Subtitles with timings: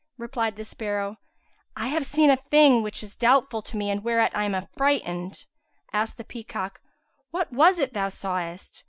[0.17, 1.17] replied the sparrow,
[1.75, 5.45] "I have seen a thing which is doubtful to me and whereat I am affrighted."
[5.93, 6.81] Asked the peacock,
[7.29, 8.79] "What was it thou sawest?"